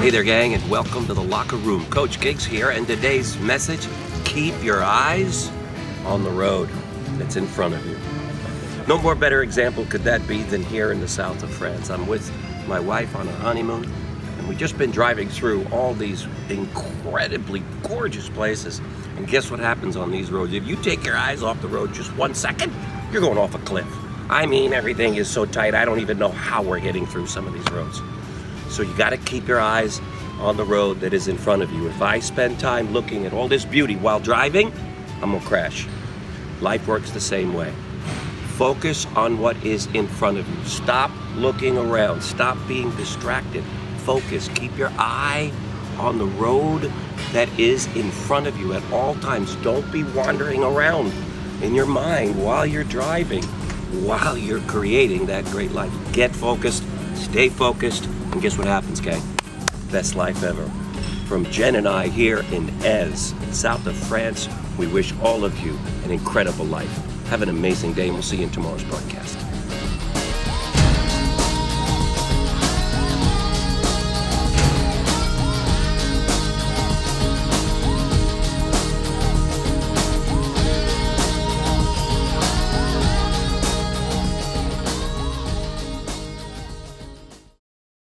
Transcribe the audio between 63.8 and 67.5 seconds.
of France, we wish all of you an incredible life. Have an